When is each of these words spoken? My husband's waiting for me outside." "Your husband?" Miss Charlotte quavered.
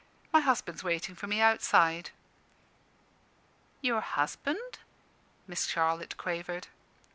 My 0.33 0.39
husband's 0.39 0.83
waiting 0.83 1.13
for 1.13 1.27
me 1.27 1.41
outside." 1.41 2.09
"Your 3.81 4.01
husband?" 4.01 4.79
Miss 5.45 5.67
Charlotte 5.67 6.17
quavered. 6.17 6.69